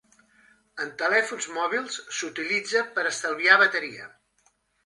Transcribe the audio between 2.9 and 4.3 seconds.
per estalviar bateria.